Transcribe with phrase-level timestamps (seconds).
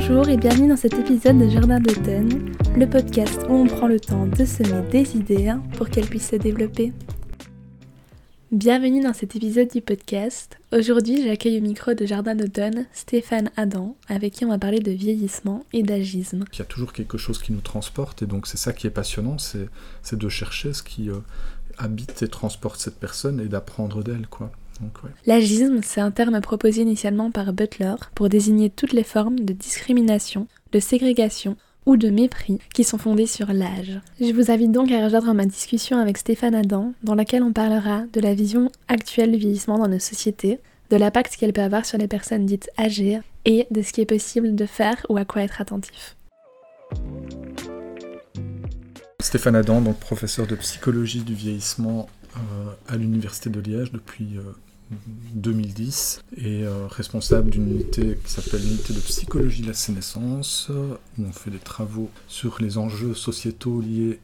[0.00, 3.98] Bonjour et bienvenue dans cet épisode de Jardin d'automne, le podcast où on prend le
[3.98, 6.92] temps de semer des idées pour qu'elles puissent se développer.
[8.52, 10.56] Bienvenue dans cet épisode du podcast.
[10.70, 14.92] Aujourd'hui, j'accueille au micro de Jardin d'automne Stéphane Adam, avec qui on va parler de
[14.92, 16.44] vieillissement et d'agisme.
[16.52, 18.90] Il y a toujours quelque chose qui nous transporte, et donc c'est ça qui est
[18.90, 19.68] passionnant, c'est
[20.16, 21.18] de chercher ce qui euh,
[21.76, 24.52] habite et transporte cette personne et d'apprendre d'elle, quoi.
[25.26, 30.46] L'agisme, c'est un terme proposé initialement par Butler pour désigner toutes les formes de discrimination,
[30.72, 31.56] de ségrégation
[31.86, 34.00] ou de mépris qui sont fondées sur l'âge.
[34.20, 38.02] Je vous invite donc à rejoindre ma discussion avec Stéphane Adam, dans laquelle on parlera
[38.12, 41.98] de la vision actuelle du vieillissement dans nos sociétés, de l'impact qu'elle peut avoir sur
[41.98, 45.42] les personnes dites âgées et de ce qui est possible de faire ou à quoi
[45.42, 46.16] être attentif.
[49.20, 52.40] Stéphane Adam, donc professeur de psychologie du vieillissement euh,
[52.86, 54.42] à l'Université de Liège depuis euh,
[55.34, 61.22] 2010 et euh, responsable d'une unité qui s'appelle l'unité de psychologie de la sénescence, où
[61.22, 64.20] on fait des travaux sur les enjeux sociétaux liés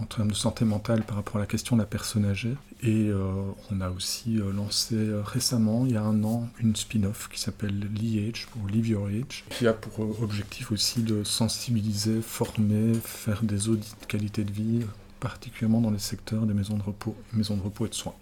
[0.00, 2.56] en termes de santé mentale par rapport à la question de la personne âgée.
[2.82, 3.32] Et euh,
[3.70, 7.78] on a aussi euh, lancé récemment, il y a un an, une spin-off qui s'appelle
[7.78, 14.06] Live Your Age, qui a pour objectif aussi de sensibiliser, former, faire des audits de
[14.06, 14.80] qualité de vie,
[15.20, 18.14] particulièrement dans les secteurs des maisons de repos et de soins.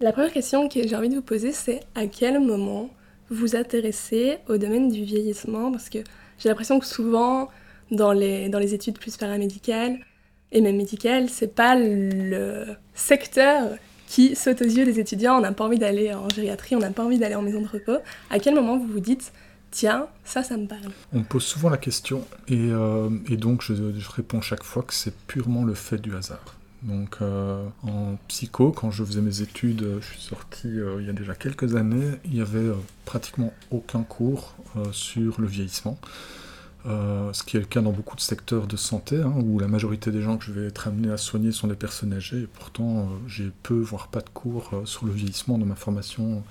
[0.00, 2.90] La première question que j'ai envie de vous poser, c'est à quel moment
[3.30, 5.70] vous intéressez au domaine du vieillissement?
[5.70, 5.98] Parce que
[6.38, 7.48] j'ai l'impression que souvent,
[7.90, 9.98] dans les, études plus paramédicales,
[10.50, 13.76] et même médicales, c'est pas le secteur
[14.06, 15.38] qui saute aux yeux des étudiants.
[15.38, 17.68] On n'a pas envie d'aller en gériatrie, on n'a pas envie d'aller en maison de
[17.68, 17.98] repos.
[18.28, 19.32] À quel moment vous vous dites,
[19.70, 20.90] tiens, ça, ça me parle?
[21.14, 25.16] On me pose souvent la question, et, euh, donc je réponds chaque fois que c'est
[25.26, 26.56] purement le fait du hasard.
[26.82, 31.10] Donc euh, en psycho, quand je faisais mes études, je suis sorti euh, il y
[31.10, 34.54] a déjà quelques années, il n'y avait euh, pratiquement aucun cours
[34.90, 35.98] sur le vieillissement.
[36.84, 40.10] ce qui est le cas dans beaucoup de secteurs de santé, hein, où la majorité
[40.10, 43.10] des gens que je vais être amené à soigner sont des personnes âgées, et pourtant
[43.28, 46.42] j'ai peu, voire pas de cours sur le vieillissement dans ma formation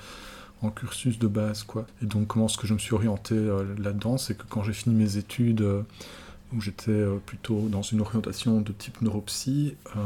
[0.62, 1.64] en cursus de base.
[1.64, 1.88] Quoi.
[2.03, 3.36] Et donc comment est-ce que je me suis orienté
[3.80, 5.66] là-dedans, c'est que quand j'ai fini mes études
[6.56, 10.00] où j'étais euh, plutôt dans une orientation de type neuropsy, euh,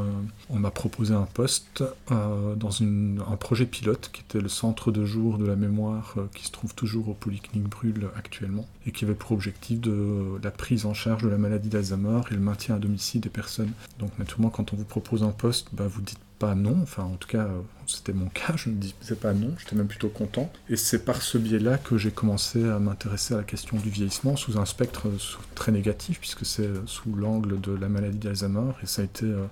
[0.50, 5.06] on m'a proposé un poste euh, dans un projet pilote qui était le centre de
[5.06, 9.14] jour de la mémoire qui se trouve toujours au Polyclinique Brûle actuellement et qui avait
[9.14, 12.80] pour objectif de la prise en charge de la maladie d'Alzheimer et le maintien à
[12.80, 13.72] domicile des personnes.
[14.00, 17.16] Donc naturellement quand on vous propose un poste, bah, vous dites pas non, enfin en
[17.16, 17.48] tout cas
[17.88, 20.52] c'était mon cas, je ne disais pas non, j'étais même plutôt content.
[20.70, 24.36] Et c'est par ce biais-là que j'ai commencé à m'intéresser à la question du vieillissement
[24.36, 25.08] sous un spectre
[25.54, 29.46] très négatif, puisque c'est sous l'angle de la maladie d'Alzheimer, et ça a été euh,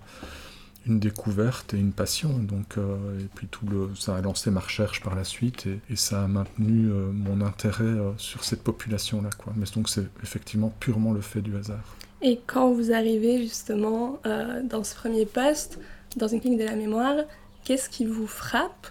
[0.85, 2.29] une découverte et une passion.
[2.39, 5.95] Donc, euh, et puis tout le, ça a lancé ma recherche par la suite, et,
[5.95, 9.29] ça a maintenu euh, mon intérêt sur cette population-là.
[9.37, 9.53] Quoi.
[9.55, 11.95] Mais donc c'est effectivement purement le fait du hasard.
[12.21, 15.77] Et quand vous arrivez justement dans ce premier poste,
[16.17, 17.15] dans une clinique de la mémoire,
[17.63, 18.87] qu'est-ce qui vous frappe?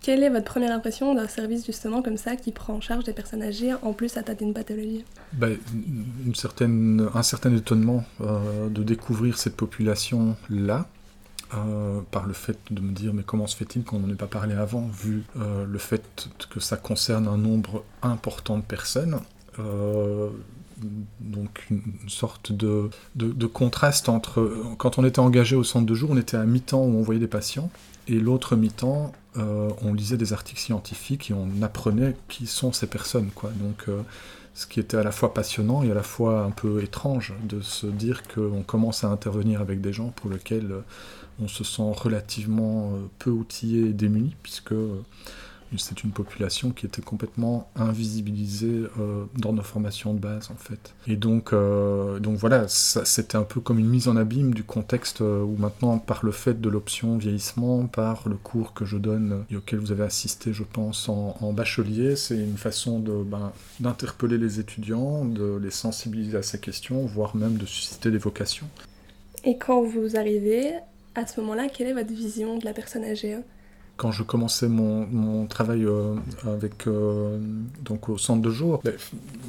[0.00, 3.12] Quelle est votre première impression d'un service justement comme ça qui prend en charge des
[3.12, 5.04] personnes âgées en plus à tâter une pathologie?
[5.32, 5.56] Ben,
[6.24, 10.86] une certaine, Un certain étonnement euh, de découvrir cette population-là.
[11.54, 14.26] Euh, par le fait de me dire mais comment se fait-il qu'on n'en ait pas
[14.26, 19.18] parlé avant vu euh, le fait que ça concerne un nombre important de personnes
[21.20, 26.10] donc une sorte de, de, contraste entre quand on était engagé au centre de jour,
[26.12, 27.70] on était à mi-temps où on voyait des patients,
[28.08, 32.86] et l'autre mi-temps, euh, on lisait des articles scientifiques et on apprenait qui sont ces
[32.86, 33.30] personnes.
[33.34, 33.50] Quoi.
[33.56, 34.00] Donc, euh,
[34.54, 37.60] ce qui était à la fois passionnant et à la fois un peu étrange de
[37.60, 40.80] se dire qu'on commence à intervenir avec des gens pour lesquels euh,
[41.40, 44.74] on se sent relativement peu outillé et démuni, puisque
[45.76, 50.94] c'est une population qui était complètement invisibilisée euh, dans nos formations de base en fait.
[51.06, 55.20] Et donc, euh, donc voilà, c'était un peu comme une mise en abîme du contexte
[55.20, 59.44] euh, où maintenant, par le fait de l'option vieillissement, par le cours que je donne
[59.50, 64.60] et auquel vous avez assisté, je pense, en, bachelier, c'est une façon ben, d'interpeller les
[64.60, 68.68] étudiants, de les sensibiliser à ces questions, voire même de susciter des vocations.
[69.44, 70.74] Et quand vous arrivez,
[71.14, 73.36] à ce moment-là, quelle est votre vision de la personne âgée?
[73.98, 76.14] Quand je commençais mon, travail euh,
[76.46, 77.36] avec, euh,
[77.82, 78.94] donc au centre de jour, ben,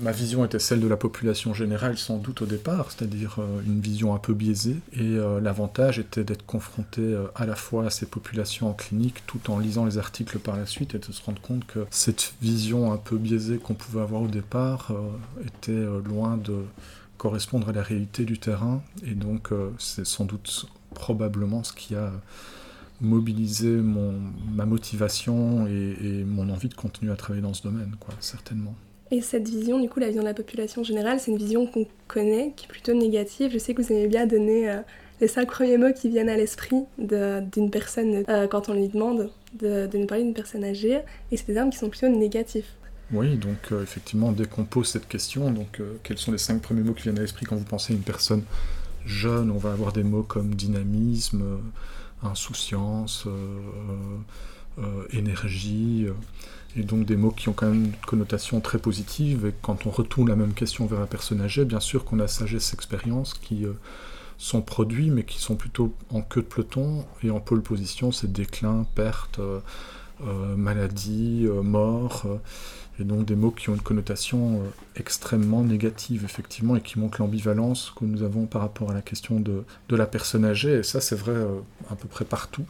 [0.02, 3.80] ma vision était celle de la population générale sans doute au départ, c'est-à-dire euh, une
[3.80, 4.78] vision un peu biaisée.
[4.94, 9.60] Et l'avantage était d'être confronté à la fois à ces populations en clinique tout en
[9.60, 12.98] lisant les articles par la suite et de se rendre compte que cette vision un
[12.98, 14.92] peu biaisée qu'on pouvait avoir au départ
[15.46, 16.64] était loin de
[17.18, 18.82] correspondre à la réalité du terrain.
[19.06, 20.66] Et donc c'est sans doute
[20.96, 22.12] probablement ce qui a
[23.02, 24.14] mobiliser mon,
[24.54, 28.76] ma motivation et, mon envie de continuer à travailler dans ce domaine, quoi, certainement.
[29.12, 31.88] Et cette vision, du coup, la vision de la population générale, c'est une vision qu'on
[32.08, 33.52] connaît, qui est plutôt négative.
[33.52, 34.82] Je sais que vous aimez bien donner euh,
[35.20, 39.32] les cinq premiers mots qui viennent à l'esprit d'une personne euh, quand on lui demande
[39.60, 41.00] de, de nous parler d'une personne âgée,
[41.32, 42.76] et c'est des termes qui sont plutôt négatifs.
[43.12, 46.84] Oui, donc euh, effectivement, dès qu'on pose cette question, donc quels sont les cinq premiers
[46.84, 48.44] mots qui viennent à l'esprit quand vous pensez à une personne
[49.06, 49.50] jeune?
[49.50, 51.44] On va avoir des mots comme dynamisme,
[52.24, 53.28] insouciance,
[55.12, 56.08] énergie
[56.76, 59.46] et donc des mots qui ont quand même une connotation très positive.
[59.48, 62.28] Et quand on retourne la même question vers la personne âgée, bien sûr qu'on a
[62.28, 63.74] sagesse, expérience qui euh,
[64.38, 68.32] sont produits, mais qui sont plutôt en queue de peloton et en pole position, c'est
[68.32, 69.60] déclin, perte, euh,
[70.22, 72.26] euh, maladie, mort.
[73.00, 74.62] Et donc des mots qui ont une connotation
[74.96, 79.40] extrêmement négative, effectivement, et qui montrent l'ambivalence que nous avons par rapport à la question
[79.40, 80.80] de, la personne âgée.
[80.80, 81.34] Et ça, c'est vrai
[81.90, 82.66] à peu près partout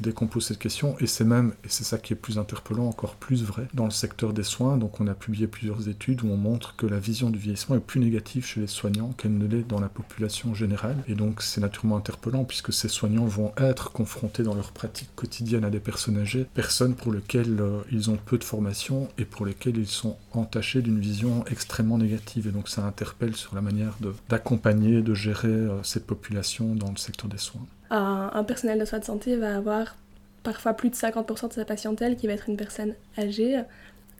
[0.00, 2.86] dès qu'on pose cette question, et c'est même, et c'est ça qui est plus interpellant,
[2.86, 4.76] encore plus vrai, dans le secteur des soins.
[4.76, 7.80] Donc on a publié plusieurs études où on montre que la vision du vieillissement est
[7.80, 10.96] plus négative chez les soignants qu'elle ne l'est dans la population générale.
[11.08, 15.64] Et donc c'est naturellement interpellant puisque ces soignants vont être confrontés dans leur pratique quotidienne
[15.64, 19.46] à des personnes âgées, personnes pour lesquelles euh, ils ont peu de formation et pour
[19.46, 22.48] lesquelles ils sont entachés d'une vision extrêmement négative.
[22.48, 23.96] Et donc ça interpelle sur la manière
[24.28, 28.98] d'accompagner, de, gérer euh, cette population dans le secteur des soins un, personnel de soins
[28.98, 29.96] de santé va avoir
[30.42, 33.62] parfois plus de 50% de sa patientèle qui va être une personne âgée,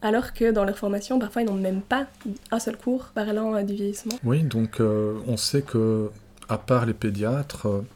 [0.02, 2.06] alors que dans leur formation, parfois, ils n'ont même pas
[2.50, 4.16] un seul cours parlant euh, du vieillissement.
[4.24, 6.10] Oui, donc euh, on sait que,
[6.48, 7.86] à part les pédiatres, euh,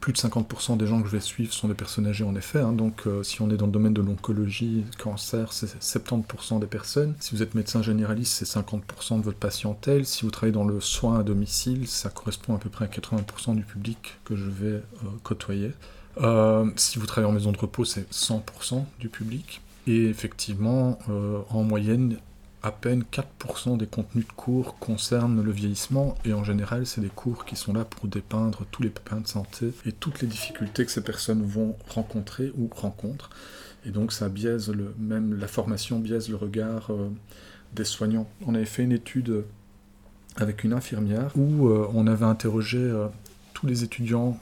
[0.00, 2.60] plus de 50% des gens que je vais suivre sont des personnes âgées en effet.
[2.60, 2.72] Hein.
[2.72, 7.14] donc si on est dans le domaine de l'oncologie, cancer, c'est 70% des personnes.
[7.20, 10.06] Si vous êtes médecin généraliste, c'est 50% de votre patientèle.
[10.06, 13.54] Si vous travaillez dans le soin à domicile, ça correspond à peu près à 80%
[13.54, 14.82] du public que je vais
[15.22, 15.72] côtoyer.
[16.20, 19.60] Euh, si vous travaillez en maison de repos, c'est 100% du public.
[19.86, 22.18] Et effectivement, euh, en moyenne,
[22.62, 27.08] à peine 4% des contenus de cours concernent le vieillissement, et en général, c'est des
[27.08, 30.84] cours qui sont là pour dépeindre tous les pépins de santé et toutes les difficultés
[30.84, 33.30] que ces personnes vont rencontrer ou rencontrent.
[33.84, 37.10] Et donc, ça biaise même la formation biaise le regard euh,
[37.72, 38.28] des soignants.
[38.46, 39.44] On avait fait une étude
[40.36, 42.90] avec une infirmière où on avait interrogé
[43.66, 44.38] les étudiants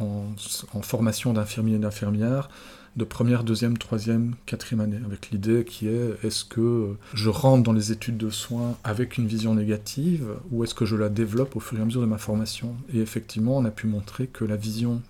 [0.00, 2.48] en, formation d'infirmiers et d'infirmières
[2.96, 7.72] de première, deuxième, troisième, quatrième année, avec l'idée qui est est-ce que je rentre dans
[7.72, 11.60] les études de soins avec une vision négative ou est-ce que je la développe au
[11.60, 12.76] fur et à mesure de ma formation?
[12.92, 15.00] Et effectivement, on a pu montrer que la vision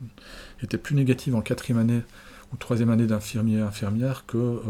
[0.63, 2.03] était plus négative en quatrième année
[2.53, 4.61] ou troisième année d'infirmier infirmière que euh,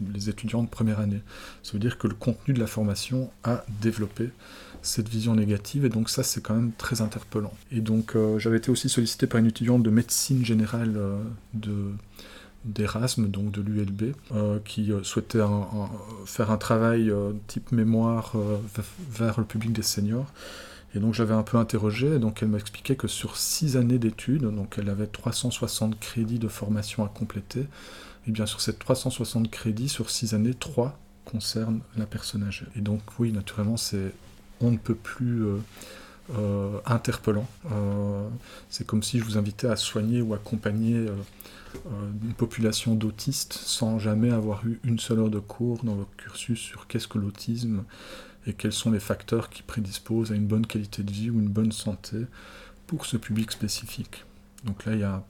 [0.00, 1.20] les étudiants de première année.
[1.62, 4.30] Ça veut dire que le contenu de la formation a développé
[4.82, 7.52] cette vision négative, et donc ça c'est quand même très interpellant.
[7.72, 11.18] Et donc euh, j'avais été aussi sollicité par une étudiante de médecine générale euh,
[11.54, 11.92] de
[12.64, 15.40] d'Erasme, donc de l'ULB, euh, qui souhaitait
[16.24, 17.12] faire un travail
[17.46, 18.32] type mémoire
[19.10, 20.32] vers le public des seniors.
[20.94, 23.98] Et donc j'avais un peu interrogé, et donc elle m'a expliqué que sur six années
[23.98, 27.66] d'études, donc elle avait 360 crédits de formation à compléter,
[28.26, 32.66] et bien sur ces 360 crédits, sur six années, 3 concernent la personne âgée.
[32.76, 34.12] Et donc oui, naturellement, c'est
[34.60, 35.58] on ne peut plus euh,
[36.36, 37.46] euh, interpellant.
[37.70, 38.28] Euh,
[38.70, 41.06] c'est comme si je vous invitais à soigner ou accompagner
[42.22, 46.58] une population d'autistes sans jamais avoir eu une seule heure de cours dans votre cursus
[46.58, 47.84] sur qu'est-ce que l'autisme
[48.46, 51.48] et quels sont les facteurs qui prédisposent à une bonne qualité de vie ou une
[51.48, 52.18] bonne santé
[52.86, 54.24] pour ce public spécifique.
[54.64, 55.24] Donc là, il y a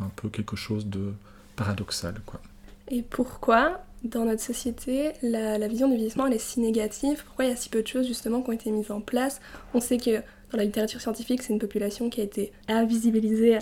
[0.00, 1.12] un peu quelque chose de
[1.60, 2.14] paradoxal.
[2.24, 2.40] Quoi.
[2.88, 7.22] Et pourquoi dans notre société, la, vision du vieillissement elle est si négative?
[7.26, 9.40] Pourquoi il y a si peu de choses justement qui ont été mises en place?
[9.74, 10.16] On sait que
[10.50, 13.60] dans la littérature scientifique, c'est une population qui a été invisibilisée à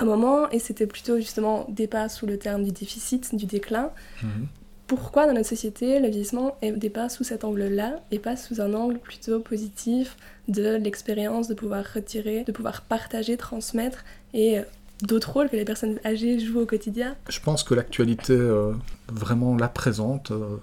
[0.00, 3.90] un moment et c'était plutôt justement dépasse sous le terme du déficit, du déclin.
[4.22, 4.48] Mhm.
[4.86, 8.72] Pourquoi dans notre société le vieillissement est dépasse sous cet angle-là et pas sous un
[8.72, 10.16] angle plutôt positif
[10.48, 14.60] de l'expérience de pouvoir retirer, de pouvoir partager, transmettre et
[15.02, 18.72] d'autres rôles que les personnes âgées jouent au quotidien Je pense que l'actualité euh,
[19.08, 20.56] vraiment la présente, euh,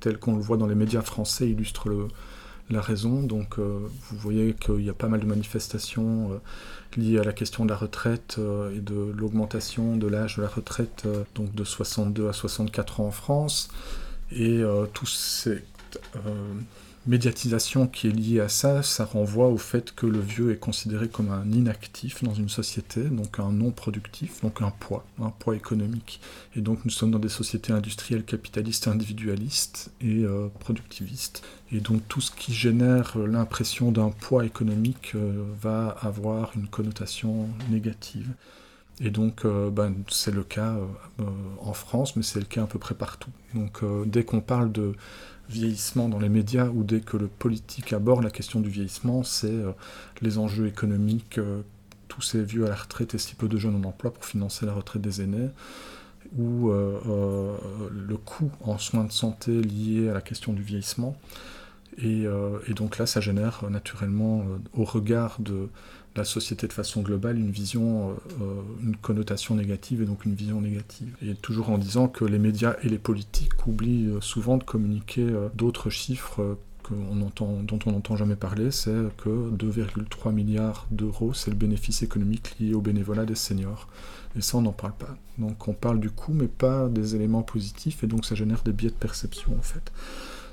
[0.00, 2.08] telle qu'on le voit dans les médias français, illustre
[2.70, 3.22] la raison.
[3.22, 3.78] Donc euh,
[4.10, 6.40] vous voyez qu'il y a pas mal de manifestations
[6.96, 8.38] liées à la question de la retraite
[8.74, 13.10] et de l'augmentation de l'âge de la retraite, donc de 62 à 64 ans en
[13.10, 13.68] France.
[14.30, 15.62] Et tous ces
[17.06, 21.08] médiatisation qui est liée à ça, ça renvoie au fait que le vieux est considéré
[21.08, 25.56] comme un inactif dans une société, donc un non productif, donc un poids, un poids
[25.56, 26.20] économique.
[26.56, 31.42] Et donc nous sommes dans des sociétés industrielles capitalistes individualistes et euh, productivistes.
[31.72, 37.48] Et donc tout ce qui génère l'impression d'un poids économique euh, va avoir une connotation
[37.70, 38.28] négative.
[39.00, 40.74] Et donc, euh, ben, c'est le cas
[41.60, 43.30] en France, mais c'est le cas à peu près partout.
[43.54, 44.94] Donc, dès qu'on parle de
[45.48, 49.56] vieillissement dans les médias ou dès que le politique aborde la question du vieillissement, c'est
[50.20, 51.40] les enjeux économiques,
[52.08, 54.66] tous ces vieux à la retraite et si peu de jeunes en emploi pour financer
[54.66, 55.48] la retraite des aînés,
[56.36, 61.16] ou le coût en soins de santé lié à la question du vieillissement.
[61.98, 62.26] Et,
[62.76, 65.68] donc là, ça génère naturellement, au regard de
[66.18, 70.34] la société de façon globale une vision, euh, euh, une connotation négative et donc une
[70.34, 71.16] vision négative.
[71.22, 75.26] Et toujours en disant que les médias et les politiques oublient euh, souvent de communiquer
[75.54, 76.58] d'autres chiffres
[77.22, 82.56] entend, dont on n'entend jamais parler, c'est que 2,3 milliards d'euros, c'est le bénéfice économique
[82.58, 83.88] lié au bénévolat des seniors.
[84.36, 85.16] Et ça, on n'en parle pas.
[85.38, 88.72] Donc on parle du coût, mais pas des éléments positifs, et donc ça génère des
[88.72, 89.92] biais de perception, en fait.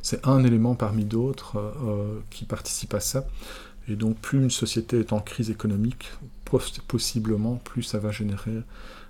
[0.01, 1.57] C'est un élément parmi d'autres
[2.29, 3.25] qui participe à ça.
[3.87, 6.11] Et donc plus une société est en crise économique,
[6.87, 8.61] possiblement plus ça va générer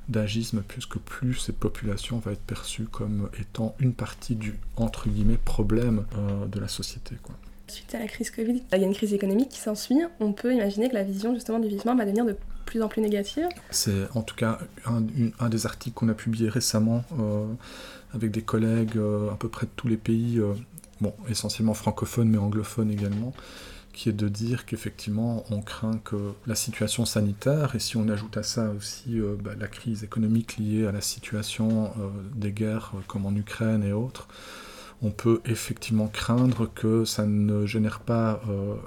[0.10, 5.39] d'agisme, puisque plus cette population va être perçue comme étant une partie du entre guillemets
[5.44, 7.15] problème euh, de la société.
[7.24, 7.36] Quoi.
[7.67, 9.98] Suite à la crise Covid, il y a une crise économique qui s'ensuit.
[10.20, 13.01] On peut imaginer que la vision justement du vieillissement va devenir de plus en plus
[13.01, 13.48] négative.
[13.72, 17.48] C'est en tout cas un, des articles qu'on a publié récemment euh,
[18.13, 20.39] avec des collègues euh, à peu près de tous les pays,
[21.01, 23.34] bon essentiellement francophones mais anglophones également
[23.95, 28.35] qui est de dire qu'effectivement on craint que la situation sanitaire, et si on ajoute
[28.35, 32.91] à ça aussi euh, bah, la crise économique liée à la situation euh, des guerres
[32.93, 34.27] euh, comme en Ukraine et autres,
[35.01, 38.41] on peut effectivement craindre que ça ne génère pas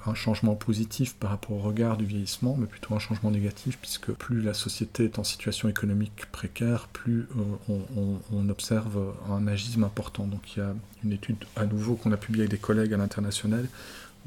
[0.07, 4.11] un changement positif par rapport au regard du vieillissement, mais plutôt un changement négatif, puisque
[4.13, 7.29] plus la société est en situation économique précaire, plus
[7.69, 10.27] on, observe un agisme important.
[10.27, 10.75] Donc il y a
[11.05, 13.69] une étude à nouveau qu'on a publiée avec des collègues à l'international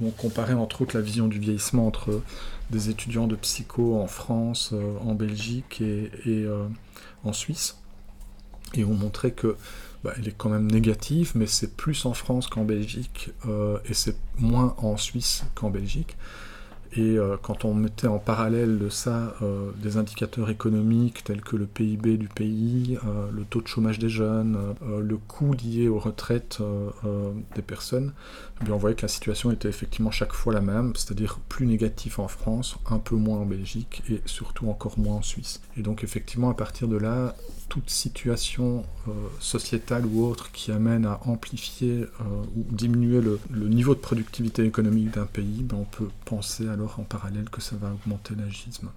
[0.01, 2.22] on comparait entre autres la vision du vieillissement entre
[2.70, 6.67] des étudiants de psycho en France, euh, en Belgique et, euh,
[7.24, 7.77] en Suisse.
[8.74, 9.58] Et on montrait que
[10.03, 13.93] bah, elle est quand même négative, mais c'est plus en France qu'en Belgique, euh, et
[13.93, 16.17] c'est moins en Suisse qu'en Belgique.
[16.93, 21.55] Et euh, quand on mettait en parallèle de ça euh, des indicateurs économiques tels que
[21.55, 26.00] le PIB du pays, euh, le taux de chômage des jeunes, le coût lié aux
[26.00, 26.60] retraites
[27.55, 28.13] des personnes,
[28.65, 32.19] eh on voyait que la situation était effectivement chaque fois la même, c'est-à-dire plus négatif
[32.19, 35.62] en France, un peu moins en Belgique et surtout encore moins en Suisse.
[35.77, 37.36] Et donc effectivement à partir de là,
[37.72, 38.84] toute situation
[39.40, 42.06] sociétale ou autre qui amène à amplifier
[42.58, 47.04] ou diminuer le, niveau de productivité économique d'un pays, ben, on peut penser à en
[47.04, 48.90] parallèle que ça va augmenter l'agisme.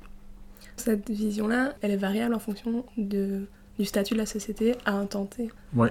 [0.76, 3.46] Cette vision-là, elle est variable en fonction de,
[3.78, 5.50] du statut de la société à T.
[5.74, 5.88] Oui,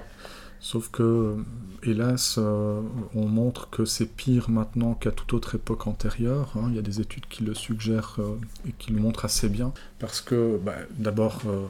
[0.60, 1.36] sauf que,
[1.82, 2.82] hélas, euh,
[3.14, 6.52] on montre que c'est pire maintenant qu'à toute autre époque antérieure.
[6.56, 6.66] Hein.
[6.68, 8.38] Il y a des études qui le suggèrent euh,
[8.68, 11.66] et qui le montrent assez bien, parce que, bah, d'abord, euh,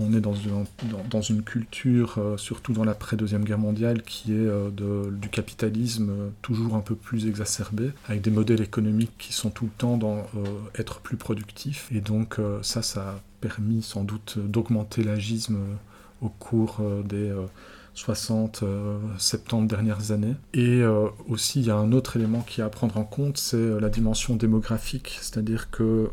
[0.00, 4.70] on est dans une, culture, euh, surtout dans l'après-deuxième guerre mondiale, qui est euh,
[5.10, 9.64] du capitalisme euh, toujours un peu plus exacerbé, avec des modèles économiques qui sont tout
[9.64, 10.26] le temps dans
[10.78, 11.88] être plus productifs.
[11.92, 15.58] Et donc ça, ça a permis sans doute d'augmenter l'agisme
[16.20, 17.32] au cours des
[17.94, 18.64] 60,
[19.18, 20.34] 70 dernières années.
[20.54, 20.82] Et
[21.28, 23.88] aussi, il y a un autre élément qui est à prendre en compte, c'est la
[23.88, 26.08] dimension démographique, c'est-à-dire que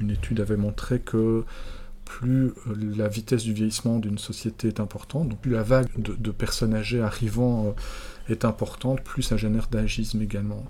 [0.00, 1.44] une étude avait montré que
[2.06, 6.30] plus euh, la vitesse du vieillissement d'une société est importante, donc plus la vague de,
[6.30, 10.64] personnes âgées arrivant euh, est importante, plus ça génère d'agisme également.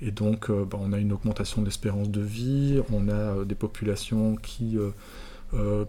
[0.00, 3.56] Et donc euh, bah, on a une augmentation de l'espérance de vie, on a des
[3.56, 4.76] populations qui,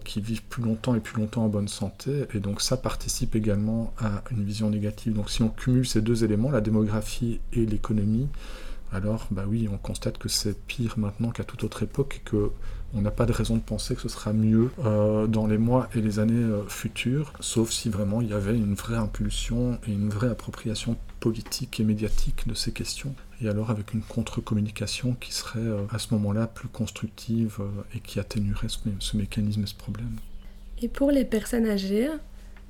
[0.04, 3.92] qui vivent plus longtemps et plus longtemps en bonne santé, et donc ça participe également
[3.98, 5.12] à une vision négative.
[5.12, 8.28] Donc si on cumule ces deux éléments, la démographie et l'économie,
[8.90, 12.50] alors bah oui, on constate que c'est pire maintenant qu'à toute autre époque et que
[12.94, 15.88] on n'a pas de raison de penser que ce sera mieux euh, dans les mois
[15.94, 19.92] et les années euh, futures, sauf si vraiment il y avait une vraie impulsion et
[19.92, 23.14] une vraie appropriation politique et médiatique de ces questions.
[23.42, 27.58] Et alors avec une contre-communication qui serait euh, à ce moment-là plus constructive
[27.94, 30.16] et qui atténuerait ce, ce mécanisme et ce problème.
[30.80, 32.08] Et pour les personnes âgées,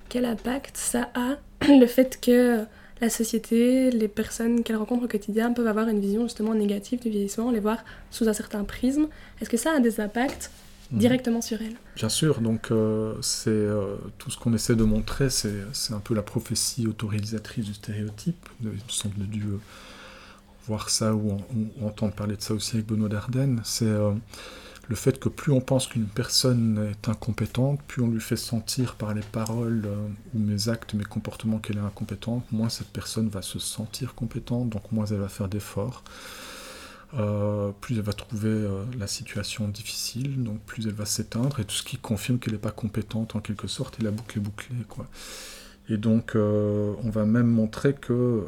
[0.08, 1.36] quel impact ça a
[1.68, 2.64] le fait que
[3.00, 7.10] la société, les personnes qu'elles rencontrent au quotidien peuvent avoir une vision justement négative du
[7.10, 7.78] vieillissement, les voir
[8.10, 9.08] sous un certain prisme.
[9.40, 10.50] Est-ce que ça a des impacts
[10.90, 10.98] mhm.
[10.98, 11.76] directement sur elles?
[11.96, 16.14] Bien sûr, donc euh, c'est euh, tout ce qu'on essaie de montrer, c'est un peu
[16.14, 18.48] la prophétie autoréalisatrice du stéréotype.
[18.62, 19.58] Il me semble dû euh,
[20.66, 21.38] voir ça ou,
[21.84, 23.60] entendre parler de ça aussi avec Benoît Dardenne.
[23.64, 23.94] C'est
[24.88, 28.94] le fait que plus on pense qu'une personne est incompétente, plus on lui fait sentir
[28.94, 33.28] par les paroles euh, ou mes actes, mes comportements qu'elle est incompétente, moins cette personne
[33.28, 36.02] va se sentir compétente, donc moins elle va faire d'efforts.
[37.14, 41.64] Euh, plus elle va trouver euh, la situation difficile, donc plus elle va s'éteindre, et
[41.64, 44.42] tout ce qui confirme qu'elle n'est pas compétente en quelque sorte, et la boucle est
[44.42, 44.76] bouclée.
[45.90, 48.44] Et donc, on va même montrer que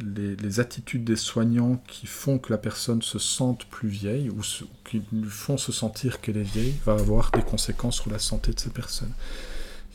[0.00, 4.40] les, attitudes des soignants qui font que la personne se sente plus vieille ou
[4.84, 8.52] qui lui font se sentir qu'elle est vieille va avoir des conséquences sur la santé
[8.52, 9.12] de ces personnes.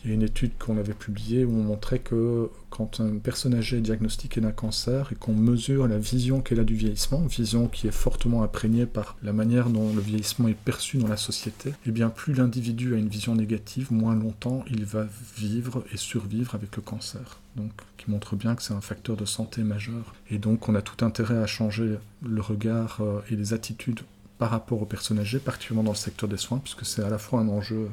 [0.05, 3.81] Il une étude qu'on avait publiée où on montrait que quand une personne âgée est
[3.81, 7.91] diagnostiquée d'un cancer et qu'on mesure la vision qu'elle a du vieillissement, vision qui est
[7.91, 11.91] fortement imprégnée par la manière dont le vieillissement est perçu dans la société, et eh
[11.91, 15.07] bien plus l'individu a une vision négative, moins longtemps il va
[15.37, 17.39] vivre et survivre avec le cancer.
[17.55, 20.15] Donc, qui montre bien que c'est un facteur de santé majeur.
[20.29, 24.01] Et donc, on a tout intérêt à changer le regard euh, et les attitudes
[24.39, 27.19] par rapport aux personnes âgées, particulièrement dans le secteur des soins, puisque c'est à la
[27.19, 27.87] fois un enjeu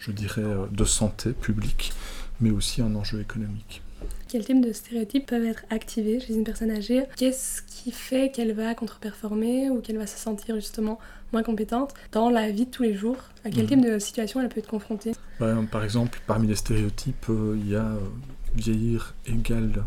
[0.00, 1.92] je dirais, euh, de santé publique,
[2.40, 3.82] mais aussi un enjeu économique.
[4.28, 7.04] Quel type de stéréotypes peuvent être activés chez une personne âgée?
[7.16, 10.98] Qu'est-ce qui fait qu'elle va contre-performer ou qu'elle va se sentir justement
[11.32, 13.16] moins compétente dans la vie de tous les jours?
[13.44, 13.68] À quel mhm.
[13.68, 15.12] type de situation elle peut être confrontée?
[15.38, 17.98] Par exemple, parmi les stéréotypes, euh, il y a euh,
[18.54, 19.84] vieillir égale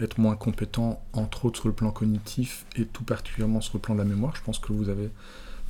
[0.00, 3.94] être moins compétent, entre autres sur le plan cognitif et tout particulièrement sur le plan
[3.94, 4.34] de la mémoire.
[4.36, 5.10] Je pense que vous avez une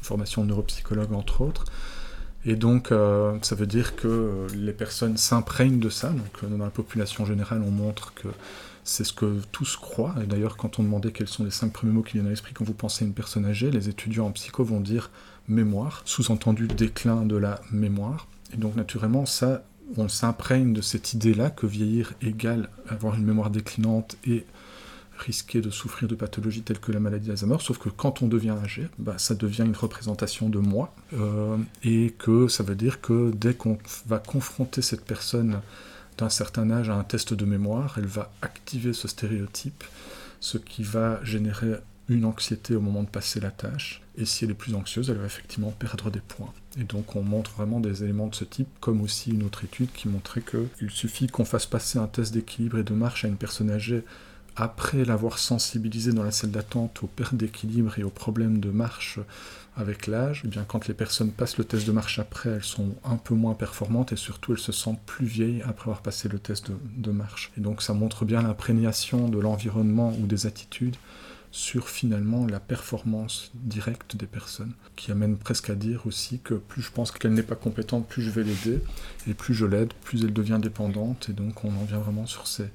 [0.02, 1.66] formation de neuropsychologue, entre autres.
[2.46, 6.12] Et donc, euh, ça veut dire que euh, les personnes s'imprègnent de ça.
[6.42, 8.28] Euh, dans la population générale, on montre que
[8.84, 10.14] c'est ce que tous croient.
[10.22, 12.52] Et d'ailleurs, quand on demandait quels sont les cinq premiers mots qui viennent à l'esprit
[12.52, 15.10] quand vous pensez à une personne âgée, les étudiants en psycho vont dire
[15.48, 18.26] mémoire, sous-entendu déclin de la mémoire.
[18.52, 19.62] Et donc, naturellement, ça,
[19.96, 24.44] on s'imprègne de cette idée-là que vieillir égale avoir une mémoire déclinante et
[25.18, 28.56] risquer de souffrir de pathologies telles que la maladie d'Alzheimer, sauf que quand on devient
[28.62, 33.32] âgé, bah, ça devient une représentation de moi, euh, et que ça veut dire que
[33.34, 35.60] dès qu'on va confronter cette personne
[36.18, 39.84] d'un certain âge à un test de mémoire, elle va activer ce stéréotype,
[40.40, 41.74] ce qui va générer
[42.08, 45.16] une anxiété au moment de passer la tâche, et si elle est plus anxieuse, elle
[45.16, 46.52] va effectivement perdre des points.
[46.78, 49.90] Et donc on montre vraiment des éléments de ce type, comme aussi une autre étude
[49.92, 53.36] qui montrait qu'il suffit qu'on fasse passer un test d'équilibre et de marche à une
[53.36, 54.04] personne âgée
[54.56, 59.18] après l'avoir sensibilisé dans la salle d'attente aux pertes d'équilibre et aux problèmes de marche
[59.76, 62.94] avec l'âge, eh bien quand les personnes passent le test de marche après, elles sont
[63.04, 66.38] un peu moins performantes et surtout elles se sentent plus vieilles après avoir passé le
[66.38, 67.50] test de, marche.
[67.58, 70.96] Et donc ça montre bien l'imprégnation de l'environnement ou des attitudes
[71.50, 76.82] sur finalement la performance directe des personnes, qui amène presque à dire aussi que plus
[76.82, 78.80] je pense qu'elle n'est pas compétente, plus je vais l'aider,
[79.28, 82.48] et plus je l'aide, plus elle devient dépendante, et donc on en vient vraiment sur
[82.48, 82.66] ces,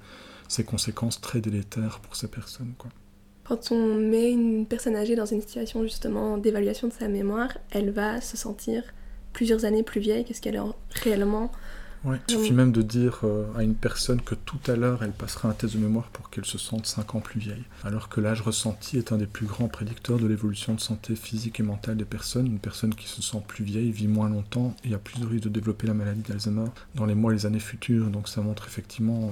[0.49, 2.73] ces conséquences très délétères pour ces personnes.
[2.77, 2.91] Quoi.
[3.45, 7.91] Quand on met une personne âgée dans une situation justement d'évaluation de sa mémoire, elle
[7.91, 8.83] va se sentir
[9.31, 11.51] plusieurs années plus vieille que ce qu'elle est réellement.
[12.05, 15.11] Ouais, il suffit même de dire euh, à une personne que tout à l'heure elle
[15.11, 17.63] passera un test de mémoire pour qu'elle se sente 5 ans plus vieille.
[17.83, 21.59] Alors que l'âge ressenti est un des plus grands prédicteurs de l'évolution de santé physique
[21.59, 22.45] et mentale des personnes.
[22.47, 25.43] Une personne qui se sent plus vieille vit moins longtemps et a plus de risque
[25.43, 28.07] de développer la maladie d'Alzheimer dans les mois et les années futures.
[28.07, 29.31] Donc ça montre effectivement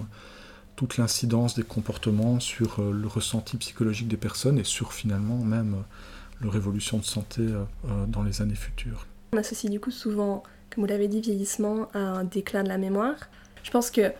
[0.77, 5.73] toute l'incidence des comportements sur euh, le ressenti psychologique des personnes et sur finalement même
[5.73, 7.65] euh, leur évolution de santé euh,
[8.07, 9.07] dans les années futures.
[9.33, 12.77] On associe du coup souvent, comme vous l'avez dit, vieillissement à un déclin de la
[12.77, 13.15] mémoire.
[13.63, 14.13] Je pense que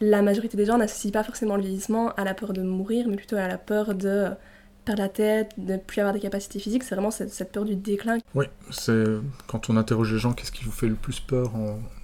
[0.00, 3.16] la majorité des gens n'associent pas forcément le vieillissement à la peur de mourir, mais
[3.16, 4.28] plutôt à la peur de
[4.84, 8.18] perdre la tête, ne plus avoir des capacités physiques, c'est vraiment cette, peur du déclin.
[8.34, 9.04] Oui, c'est
[9.46, 11.52] quand on interroge les gens, qu'est-ce qui vous fait le plus peur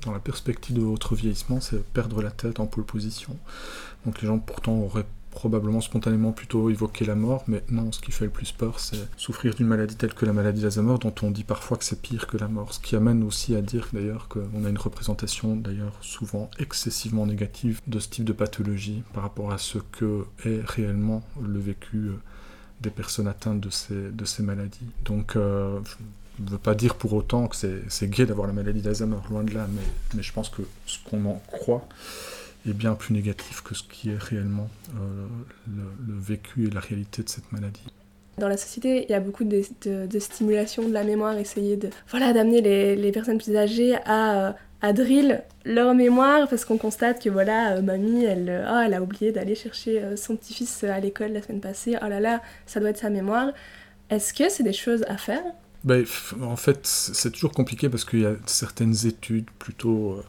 [0.04, 3.36] dans la perspective de votre vieillissement, c'est perdre la tête en pole position.
[4.06, 8.10] Donc les gens pourtant auraient probablement spontanément plutôt évoqué la mort, mais non, ce qui
[8.10, 11.30] fait le plus peur, c'est souffrir d'une maladie telle que la maladie d'Alzheimer, dont on
[11.30, 12.72] dit parfois que c'est pire que la mort.
[12.74, 17.80] Ce qui amène aussi à dire d'ailleurs qu'on a une représentation d'ailleurs souvent excessivement négative
[17.86, 22.16] de ce type de pathologie par rapport à ce que est réellement le vécu euh,
[22.80, 24.86] des personnes atteintes de ces, de ces maladies.
[25.04, 25.80] Donc, euh,
[26.38, 29.42] je ne veux pas dire pour autant que c'est gai d'avoir la maladie d'Alzheimer, loin
[29.42, 29.82] de là, mais,
[30.14, 31.88] mais je pense que ce qu'on en croit
[32.68, 35.26] est bien plus négatif que ce qui est réellement euh,
[35.66, 37.82] le, vécu et la réalité de cette maladie.
[38.38, 39.62] Dans la société, il y a beaucoup de,
[40.06, 44.48] de, stimulation de la mémoire, essayer de voilà d'amener les, les, personnes plus âgées à,
[44.48, 48.80] euh, à drill leur mémoire parce qu'on constate que voilà, euh, mamie, elle, euh, oh,
[48.84, 52.20] elle a oublié d'aller chercher euh, son petit-fils à l'école la semaine passée, oh là
[52.20, 53.50] là, ça doit être sa mémoire.
[54.10, 55.42] Est-ce que c'est des choses à faire?
[55.84, 56.04] Ben,
[56.40, 60.22] En fait, c'est toujours compliqué parce qu'il y a certaines études plutôt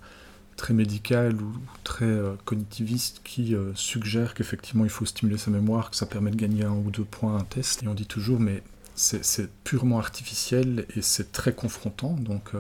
[0.58, 1.54] très médicales ou
[1.86, 6.66] très cognitivistes qui suggèrent qu'effectivement il faut stimuler sa mémoire, que ça permet de gagner
[6.66, 7.84] un ou deux points à un test.
[7.84, 8.62] Et on dit toujours, mais
[8.96, 12.18] c'est purement artificiel et c'est très confrontant.
[12.20, 12.52] Donc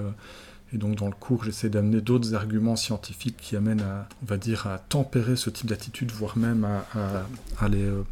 [0.73, 4.38] et donc dans le cours, j'essaie d'amener d'autres arguments scientifiques qui amènent à, on va
[4.38, 8.03] dire, à tempérer ce type d'attitude, voire même à, les, euh,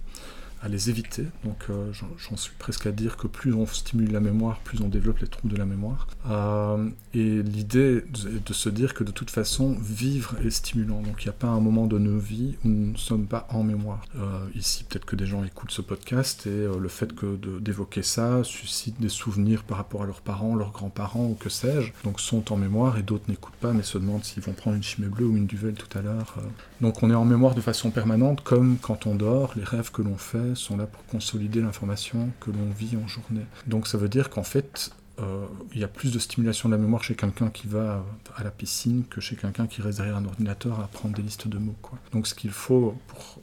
[0.61, 1.25] à les éviter.
[1.43, 4.87] Donc euh, j'en suis presque à dire que plus on stimule la mémoire, plus on
[4.87, 6.07] développe les troubles de la mémoire.
[6.29, 11.01] Euh, et l'idée est de se dire que de toute façon, vivre est stimulant.
[11.01, 13.47] Donc il n'y a pas un moment de nos vies où nous ne sommes pas
[13.51, 14.03] en mémoire.
[14.17, 18.43] Euh, ici, peut-être que des gens écoutent ce podcast et le fait que d'évoquer ça
[18.43, 21.91] suscite des souvenirs par rapport à leurs parents, leurs grands-parents ou que sais-je.
[22.03, 24.83] Donc sont en mémoire et d'autres n'écoutent pas mais se demandent s'ils vont prendre une
[24.83, 26.35] chimée bleue ou une duvel tout à l'heure.
[26.81, 30.01] Donc on est en mémoire de façon permanente comme quand on dort, les rêves que
[30.01, 33.45] l'on fait sont là pour consolider l'information que l'on vit en journée.
[33.65, 36.81] Donc ça veut dire qu'en fait, euh, il y a plus de stimulation de la
[36.81, 38.03] mémoire chez quelqu'un qui va
[38.35, 41.47] à la piscine que chez quelqu'un qui reste derrière un ordinateur à prendre des listes
[41.47, 41.75] de mots.
[42.11, 43.39] Donc ce qu'il faut pour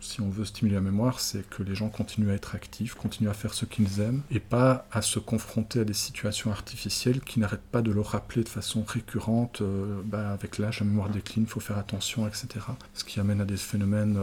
[0.00, 3.30] si on veut stimuler la mémoire, c'est que les gens continuent à être actifs, continuent
[3.30, 7.40] à faire ce qu'ils aiment, et pas à se confronter à des situations artificielles qui
[7.40, 11.44] n'arrêtent pas de leur rappeler de façon récurrente, euh, bah, avec l'âge, la mémoire décline,
[11.44, 12.46] il faut faire attention, etc.
[12.94, 14.18] Ce qui amène à des phénomènes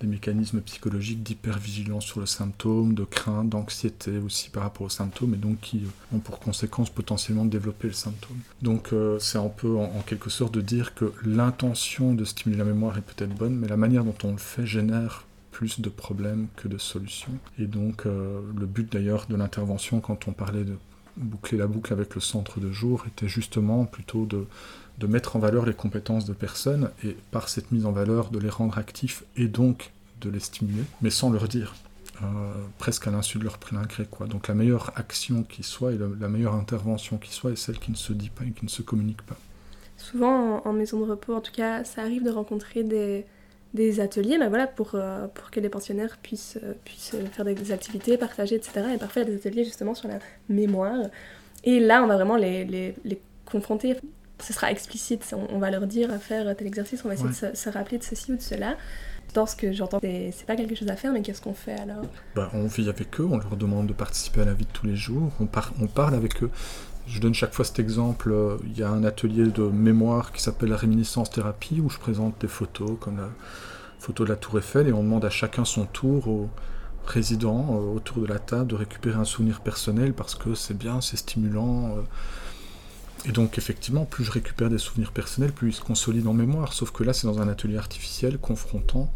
[0.00, 5.34] des mécanismes psychologiques d'hypervigilance sur le symptôme, de crainte, d'anxiété aussi par rapport aux symptômes,
[5.34, 5.82] et donc qui
[6.12, 8.36] ont pour conséquence potentiellement de développer le symptôme.
[8.62, 12.64] Donc euh, c'est un peu en, quelque sorte de dire que l'intention de stimuler la
[12.64, 16.48] mémoire est peut-être bonne, mais la manière dont on le fait génère plus de problèmes
[16.56, 17.32] que de solutions.
[17.58, 20.76] Et donc euh, le but d'ailleurs de l'intervention quand on parlait de
[21.16, 24.46] boucler la boucle avec le centre de jour était justement plutôt de
[24.98, 28.38] de mettre en valeur les compétences de personnes et par cette mise en valeur de
[28.38, 31.74] les rendre actifs et donc de les stimuler, mais sans leur dire,
[32.22, 32.26] euh,
[32.78, 34.06] presque à l'insu de leur plein gré.
[34.10, 34.26] Quoi.
[34.26, 37.90] Donc la meilleure action qui soit et la, meilleure intervention qui soit est celle qui
[37.90, 39.36] ne se dit pas et qui ne se communique pas.
[39.98, 43.26] Souvent en, maison de repos, en tout cas, ça arrive de rencontrer des,
[43.74, 47.72] des ateliers mais voilà, pour, euh, pour que les pensionnaires puissent, euh, puissent faire des,
[47.72, 48.86] activités, partager, etc.
[48.94, 50.96] Et parfois, il y a des ateliers justement sur la mémoire.
[51.64, 53.96] Et là, on va vraiment les, les, les confronter
[54.42, 57.56] ce sera explicite, on, va leur dire à faire tel exercice, on va essayer de
[57.56, 58.76] se, rappeler de ceci ou de cela.
[59.34, 62.04] Dans ce que j'entends, c'est pas quelque chose à faire, mais qu'est-ce qu'on fait alors?
[62.34, 64.86] Bah, On vit avec eux, on leur demande de participer à la vie de tous
[64.86, 65.48] les jours, on,
[65.80, 66.50] on parle avec eux.
[67.06, 70.42] Je donne chaque fois cet exemple, euh, il y a un atelier de mémoire qui
[70.42, 73.30] s'appelle la réminiscence thérapie, où je présente des photos, comme la
[74.00, 76.50] photo de la tour Eiffel, et on demande à chacun son tour, aux
[77.06, 81.00] résidents euh, autour de la table, de récupérer un souvenir personnel, parce que c'est bien,
[81.00, 81.96] c'est stimulant.
[81.96, 82.02] Euh,
[83.26, 86.72] et donc effectivement, plus je récupère des souvenirs personnels, plus ils se consolident en mémoire.
[86.72, 89.12] Sauf que là, c'est dans un atelier artificiel, confrontant.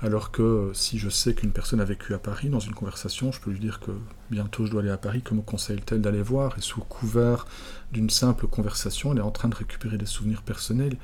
[0.00, 3.30] Alors que euh, si je sais qu'une personne a vécu à Paris, dans une conversation,
[3.30, 3.92] je peux lui dire que
[4.30, 7.46] bientôt je dois aller à Paris, que me conseille-t-elle d'aller voir Et sous couvert
[7.92, 10.96] d'une simple conversation, elle est en train de récupérer des souvenirs personnels.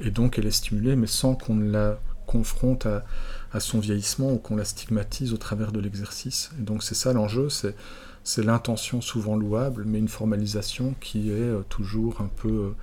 [0.00, 4.56] Et donc elle est stimulée, mais sans qu'on la confronte à, son vieillissement ou qu'on
[4.56, 6.50] la stigmatise au travers de l'exercice.
[6.58, 7.74] Et donc c'est ça l'enjeu, c'est
[8.24, 12.76] c'est l'intention souvent louable, mais une formalisation qui est euh, toujours un peu euh,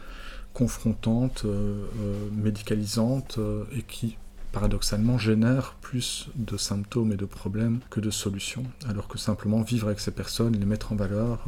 [0.54, 1.86] confrontante, euh,
[2.32, 3.39] médicalisante,
[3.75, 4.17] et qui
[4.52, 9.88] paradoxalement génère plus de symptômes et de problèmes que de solutions, alors que simplement vivre
[9.88, 11.45] avec ces personnes, les mettre en valeur,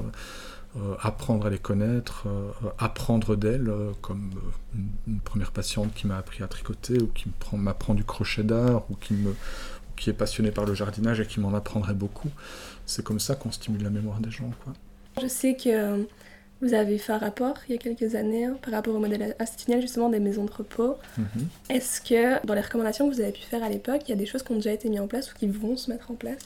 [1.01, 2.27] apprendre à les connaître,
[2.77, 4.29] apprendre d'elles, comme
[5.07, 8.95] une, première patiente qui m'a appris à tricoter, ou qui m'apprend du crochet d'art, ou
[8.95, 12.29] qui est passionné par le jardinage et qui m'en apprendrait beaucoup.
[12.91, 14.51] C'est comme ça qu'on stimule la mémoire des gens.
[14.65, 14.73] Quoi.
[15.21, 16.03] Je sais que euh,
[16.61, 19.33] vous avez fait un rapport il y a quelques années hein, par rapport au modèle
[19.39, 20.97] institutionnel justement des maisons de repos.
[21.17, 21.47] Mhm.
[21.69, 24.17] Est-ce que dans les recommandations que vous avez pu faire à l'époque, il y a
[24.17, 26.15] des choses qui ont déjà été mises en place ou qui vont se mettre en
[26.15, 26.39] place?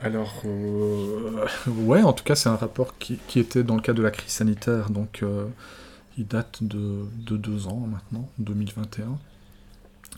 [0.00, 3.98] Alors, euh, ouais, en tout cas, c'est un rapport qui, qui, était dans le cadre
[3.98, 5.44] de la crise sanitaire, donc euh,
[6.16, 9.18] il date de, de, deux ans maintenant, 2021.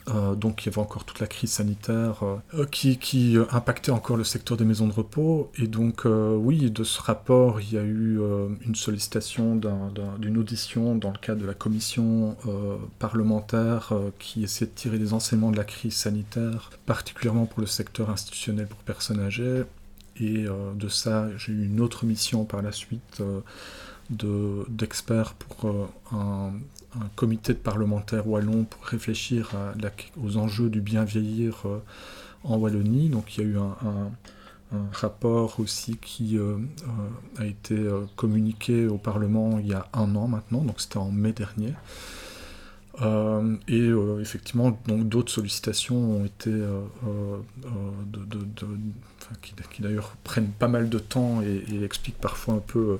[0.08, 2.22] Euh, donc il y avait encore toute la crise sanitaire
[2.54, 5.50] euh, qui, qui euh, impactait encore le secteur des maisons de repos.
[5.58, 8.18] Et donc oui, de ce rapport, il y a eu
[8.66, 12.36] une sollicitation d'une audition dans le cadre de la commission
[12.98, 18.10] parlementaire qui essaie de tirer des enseignements de la crise sanitaire, particulièrement pour le secteur
[18.10, 19.64] institutionnel pour personnes âgées.
[20.18, 23.22] Et de ça, j'ai eu une autre mission par la suite
[24.10, 26.52] d'experts pour un,
[26.96, 29.54] un comité de parlementaires wallons pour réfléchir
[30.22, 31.82] aux enjeux du bien vieillir euh,
[32.44, 33.08] en Wallonie.
[33.08, 34.10] Donc il y a eu un,
[34.92, 37.76] rapport aussi qui euh, euh, a été
[38.14, 41.74] communiqué au Parlement il y a un an maintenant, donc c'était en mai dernier.
[43.68, 48.26] Et effectivement, donc d'autres sollicitations ont été de,
[49.70, 52.96] qui, d'ailleurs prennent pas mal de temps et, expliquent parfois un peu euh,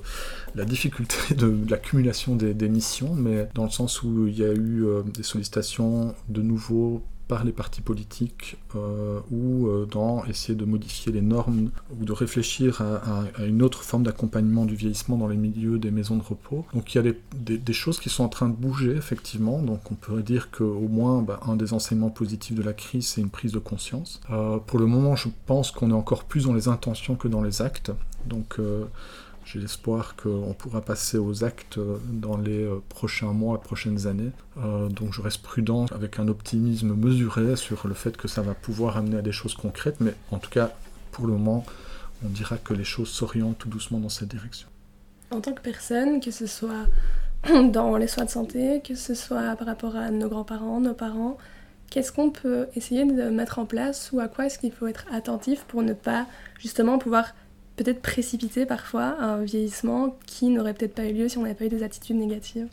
[0.55, 4.85] la difficulté de, l'accumulation des, missions, mais dans le sens où il y a eu
[4.85, 8.57] euh, des sollicitations de nouveau par les partis politiques
[9.31, 14.65] ou dans essayer de modifier les normes ou de réfléchir à, une autre forme d'accompagnement
[14.65, 16.65] du vieillissement dans les milieux des maisons de repos.
[16.73, 19.61] Donc il y a des, choses qui sont en train de bouger effectivement.
[19.61, 23.21] Donc on pourrait dire qu'au moins bah, un des enseignements positifs de la crise c'est
[23.21, 24.19] une prise de conscience.
[24.67, 27.61] pour le moment je pense qu'on est encore plus dans les intentions que dans les
[27.61, 27.93] actes.
[28.25, 28.59] Donc
[29.43, 31.79] j'ai l'espoir qu'on pourra passer aux actes
[32.11, 34.31] dans les euh, prochains mois, prochaines années.
[34.57, 38.53] Euh, donc je reste prudent avec un optimisme mesuré sur le fait que ça va
[38.53, 40.71] pouvoir amener à des choses concrètes, mais en tout cas,
[41.11, 41.65] pour le moment,
[42.23, 44.67] on dira que les choses s'orientent tout doucement dans cette direction.
[45.31, 46.87] En tant que personne, que ce soit
[47.71, 51.37] dans les soins de santé, que ce soit par rapport à nos grands-parents, nos parents,
[51.89, 55.05] qu'est-ce qu'on peut essayer de mettre en place ou à quoi est-ce qu'il faut être
[55.11, 56.27] attentif pour ne pas
[56.59, 57.33] justement pouvoir
[57.83, 61.65] peut-être précipiter parfois un vieillissement qui n'aurait peut-être pas eu lieu si on n'avait pas
[61.65, 62.67] eu des attitudes négatives.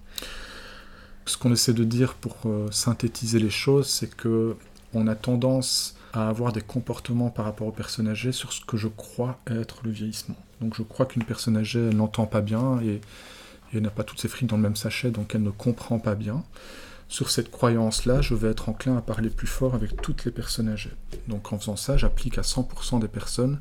[1.26, 4.56] Ce qu'on essaie de dire pour euh, synthétiser les choses, c'est que
[4.94, 8.76] on a tendance à avoir des comportements par rapport aux personnes âgées sur ce que
[8.76, 10.36] je crois être le vieillissement.
[10.60, 13.00] Donc je crois qu'une personne âgée, n'entend pas bien et,
[13.74, 16.14] elle n'a pas toutes ses frites dans le même sachet, donc elle ne comprend pas
[16.14, 16.42] bien.
[17.08, 20.70] Sur cette croyance-là, je vais être enclin à parler plus fort avec toutes les personnes
[20.70, 20.94] âgées.
[21.26, 23.60] Donc en faisant ça, j'applique à 100% des personnes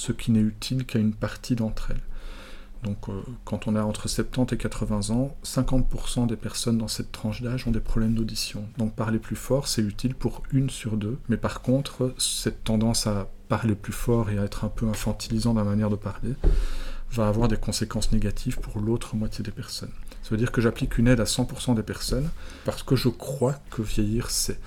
[0.00, 2.00] ce qui n'est utile qu'à une partie d'entre elles.
[2.82, 7.12] Donc euh, quand on a entre 70 et 80 ans, 50% des personnes dans cette
[7.12, 8.64] tranche d'âge ont des problèmes d'audition.
[8.78, 11.18] Donc parler plus fort, c'est utile pour une sur deux.
[11.28, 15.52] Mais par contre, cette tendance à parler plus fort et à être un peu infantilisant
[15.52, 16.34] dans la manière de parler
[17.10, 19.92] va avoir des conséquences négatives pour l'autre moitié des personnes.
[20.22, 22.30] Ça veut dire que j'applique une aide à 100% des personnes
[22.64, 24.58] parce que je crois que vieillir c'est.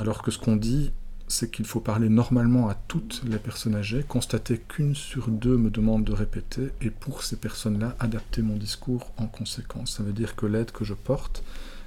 [0.00, 0.92] Alors que ce qu'on dit
[1.32, 5.70] c'est qu'il faut parler normalement à toutes les personnes âgées, constater qu'une sur deux me
[5.70, 9.96] demande de répéter, et pour ces personnes-là, adapter mon discours en conséquence.
[9.96, 11.42] Ça veut dire que l'aide que je porte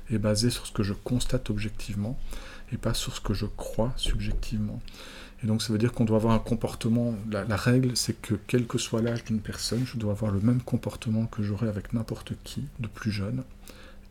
[0.09, 2.17] est basée sur ce que je constate objectivement,
[2.71, 4.81] et pas sur ce que je crois subjectivement.
[5.43, 8.65] Et donc ça veut dire qu'on doit avoir un comportement, la, règle c'est que quel
[8.65, 12.33] que soit l'âge d'une personne, je dois avoir le même comportement que j'aurais avec n'importe
[12.43, 13.43] qui de plus jeune,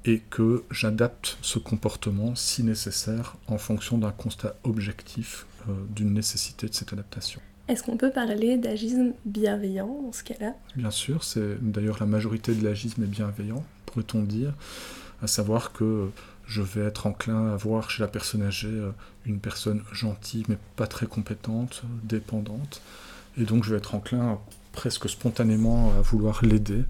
[0.04, 6.68] et que j'adapte ce comportement, si nécessaire, en fonction d'un constat objectif euh, d'une nécessité
[6.68, 7.40] de cette adaptation.
[7.68, 10.54] Est-ce qu'on peut parler d'agisme bienveillant dans ce cas-là?
[10.76, 14.52] Bien sûr, c'est d'ailleurs la majorité de l'agisme est bienveillant, pourrait-on dire,
[15.22, 16.10] à savoir que
[16.46, 18.90] je vais être enclin à voir chez la personne âgée euh,
[19.24, 22.82] une personne gentille mais pas très compétente, dépendante,
[23.38, 24.38] et donc je vais être enclin
[24.72, 26.84] presque spontanément à vouloir l'aider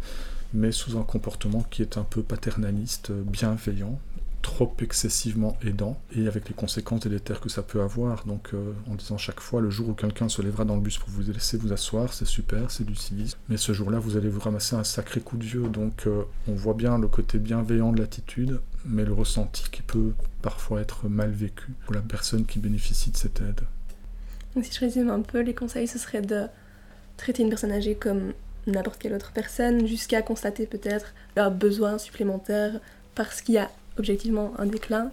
[0.55, 3.99] mais sous un comportement qui est un peu paternaliste, bienveillant,
[4.45, 8.25] trop excessivement aidant, et avec les conséquences délétères que ça peut avoir.
[8.27, 10.99] Donc euh, en disant chaque fois, le jour où quelqu'un se lèvera dans le bus
[10.99, 14.29] pour vous laisser vous asseoir, c'est super, c'est du civisme, mais ce jour-là, vous allez
[14.29, 15.69] vous ramasser un sacré coup de vieux.
[15.69, 20.13] Donc euh, on voit bien le côté bienveillant de l'attitude, mais le ressenti qui peut
[20.43, 23.63] parfois être mal vécu pour la personne qui bénéficie de cette aide.
[24.63, 26.47] si je résume un peu, les conseils, ce serait de
[27.17, 28.35] traiter une personne âgée comme
[28.67, 32.81] n'importe quelle autre personne jusqu'à constater peut-être leurs besoins supplémentaires
[33.15, 35.11] parce qu'il y a objectivement un déclin.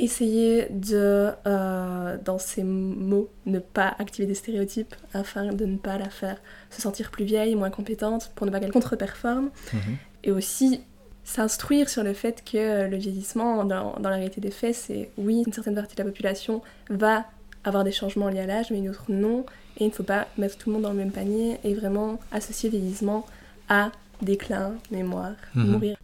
[0.00, 5.98] Essayer de, euh, dans ces mots, ne pas activer des stéréotypes afin de ne pas
[5.98, 6.36] la faire
[6.70, 9.50] se sentir plus vieille, moins compétente, pour ne pas qu'elle contre-performe.
[9.72, 9.96] Mhm.
[10.22, 10.82] Et aussi
[11.24, 15.42] s'instruire sur le fait que le vieillissement, dans, dans la réalité des faits, c'est oui,
[15.46, 17.26] une certaine partie de la population va
[17.64, 19.44] avoir des changements liés à l'âge, mais une autre non.
[19.78, 22.18] Et il ne faut pas mettre tout le monde dans le même panier et vraiment
[22.32, 23.26] associer vieillissement
[23.68, 23.92] à
[24.22, 25.70] déclin, mémoire, mhm.
[25.70, 25.96] mourir.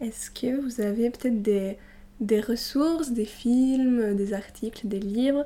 [0.00, 1.76] Est-ce que vous avez peut-être des,
[2.20, 5.44] des ressources, des films, des articles, des livres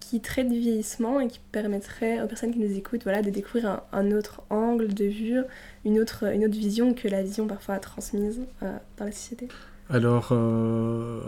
[0.00, 3.82] qui traitent du vieillissement et qui permettraient aux personnes qui nous écoutent voilà, de découvrir
[3.92, 5.40] un, autre angle de vue,
[5.84, 9.48] une autre, une autre vision que la vision parfois transmise euh, dans la société?
[9.90, 11.20] Alors, euh,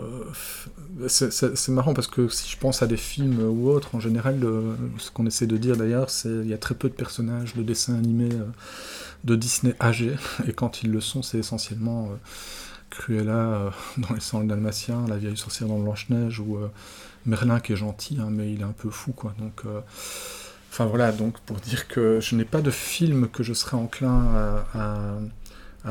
[1.07, 4.39] c'est marrant parce que si je pense à des films ou autres, en général,
[4.97, 7.61] ce qu'on essaie de dire d'ailleurs, c'est qu'il y a très peu de personnages de
[7.61, 8.45] dessins animés euh,
[9.25, 10.15] de Disney âgés,
[10.47, 12.15] et quand ils le sont, c'est essentiellement euh,
[12.89, 16.57] Cruella dans Les Sangs dalmatiens, La vieille sorcière dans Blanche-Neige, ou
[17.27, 19.35] Merlin qui est gentil, hein, mais il est un peu fou, quoi.
[19.37, 19.63] Donc,
[20.71, 24.25] enfin voilà, donc pour dire que je n'ai pas de film que je serais enclin
[24.73, 25.19] à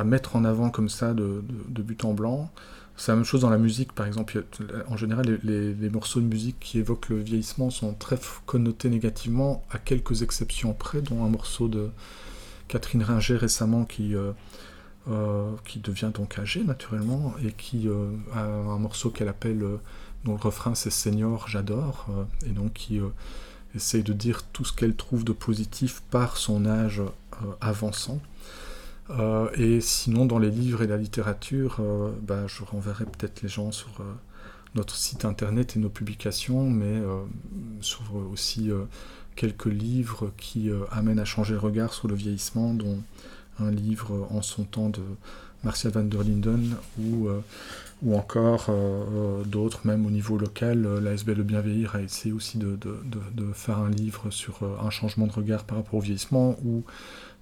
[0.04, 2.50] mettre en avant comme ça de, but en blanc.
[2.96, 4.44] C'est la même chose dans la musique, par exemple.
[4.88, 9.78] En général, les, morceaux de musique qui évoquent le vieillissement sont très connotés négativement, à
[9.78, 11.90] quelques exceptions près, dont un morceau de
[12.68, 14.32] Catherine Ringer récemment qui, euh,
[15.10, 19.62] euh, qui devient donc âgée, naturellement, et qui euh, a un morceau qu'elle appelle,
[20.24, 22.08] dont le refrain c'est Seigneur, j'adore,
[22.46, 23.00] et donc qui
[23.74, 27.02] essaye de dire tout ce qu'elle trouve de positif par son âge
[27.60, 28.20] avançant.
[29.10, 33.48] Euh, et sinon, dans les livres et la littérature, euh, bah, je renverrai peut-être les
[33.48, 34.04] gens sur euh,
[34.74, 37.00] notre site internet et nos publications, mais
[37.80, 38.70] s'ouvrent aussi
[39.34, 42.98] quelques livres qui amènent à changer le regard sur le vieillissement, dont
[43.58, 45.00] un livre en son temps de
[45.64, 47.28] Martial van der Linden ou,
[48.02, 48.70] ou encore
[49.46, 50.86] d'autres, même au niveau local.
[51.02, 52.98] L'ASB Le Bien Vieillir a essayé aussi de, de,
[53.32, 56.84] de, faire un livre sur un changement de regard par rapport au vieillissement, ou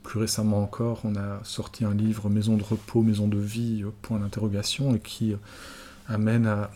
[0.05, 3.91] plus récemment encore, on a sorti un livre Maison de repos, maison de vie, euh,
[4.03, 5.37] point d'interrogation, et qui euh,
[6.07, 6.71] amène à,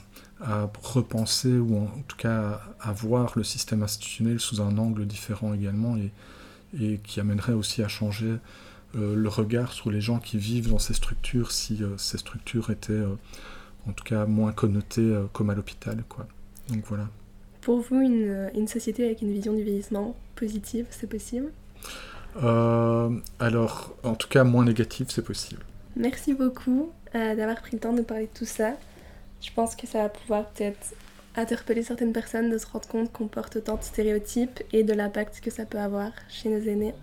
[0.83, 5.97] repenser, ou en tout cas à, voir le système institutionnel sous un angle différent également,
[5.97, 8.37] et, qui amènerait aussi à changer
[8.97, 13.03] euh, le regard sur les gens qui vivent dans ces structures, si ces structures étaient
[13.89, 16.05] en tout cas moins connotées comme à l'hôpital.
[16.69, 17.09] Donc voilà.
[17.61, 21.51] Pour vous, une société avec une vision du vieillissement positive, c'est possible?
[22.43, 25.63] Euh, alors, en tout cas, moins négatif, c'est possible.
[25.97, 28.75] Merci beaucoup euh, d'avoir pris le temps de nous parler de tout ça.
[29.41, 30.95] Je pense que ça va pouvoir peut-être
[31.37, 35.41] interpeller certaines personnes de se rendre compte qu'on porte autant de stéréotypes et de l'impact
[35.41, 36.95] que ça peut avoir chez nos aînés.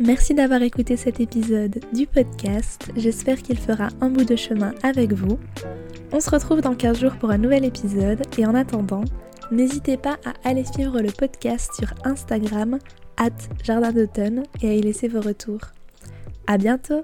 [0.00, 2.90] Merci d'avoir écouté cet épisode du podcast.
[2.96, 5.38] J'espère qu'il fera un bout de chemin avec vous.
[6.12, 9.04] On se retrouve dans 15 jours pour un nouvel épisode et en attendant,
[9.50, 12.78] n'hésitez pas à aller suivre le podcast sur Instagram
[13.18, 13.30] at
[13.62, 15.60] Jardin d'automne et à y laisser vos retours.
[16.46, 17.02] À bientôt!